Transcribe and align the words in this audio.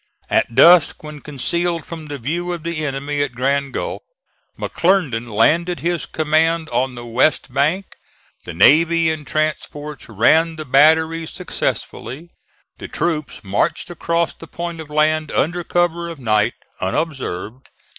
At 0.31 0.55
dusk, 0.55 1.03
when 1.03 1.21
concealed 1.21 1.85
from 1.85 2.07
the 2.07 2.17
view 2.17 2.53
of 2.53 2.63
the 2.63 2.83
enemy 2.83 3.21
at 3.21 3.35
Grand 3.35 3.71
Gulf, 3.71 4.01
McClernand 4.59 5.31
landed 5.31 5.81
his 5.81 6.07
command 6.07 6.69
on 6.69 6.95
the 6.95 7.05
west 7.05 7.53
bank. 7.53 7.85
The 8.43 8.53
navy 8.55 9.11
and 9.11 9.27
transports 9.27 10.09
ran 10.09 10.55
the 10.55 10.65
batteries 10.65 11.29
successfully. 11.29 12.31
The 12.79 12.87
troops 12.87 13.43
marched 13.43 13.91
across 13.91 14.33
the 14.33 14.47
point 14.47 14.79
of 14.81 14.89
land 14.89 15.31
under 15.31 15.63
cover 15.63 16.09
of 16.09 16.17
night, 16.17 16.53
unobserved. 16.79 17.69